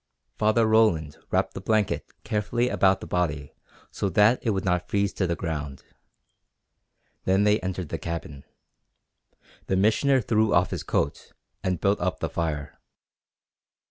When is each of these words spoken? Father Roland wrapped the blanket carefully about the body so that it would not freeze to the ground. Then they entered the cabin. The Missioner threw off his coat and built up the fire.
Father 0.35 0.65
Roland 0.65 1.17
wrapped 1.29 1.53
the 1.53 1.61
blanket 1.61 2.07
carefully 2.23 2.69
about 2.69 3.01
the 3.01 3.05
body 3.05 3.53
so 3.91 4.09
that 4.09 4.39
it 4.41 4.49
would 4.49 4.65
not 4.65 4.89
freeze 4.89 5.13
to 5.13 5.27
the 5.27 5.35
ground. 5.35 5.83
Then 7.25 7.43
they 7.43 7.59
entered 7.59 7.89
the 7.89 7.99
cabin. 7.99 8.43
The 9.67 9.75
Missioner 9.75 10.19
threw 10.19 10.55
off 10.55 10.71
his 10.71 10.81
coat 10.81 11.33
and 11.63 11.79
built 11.79 11.99
up 12.01 12.19
the 12.19 12.29
fire. 12.29 12.79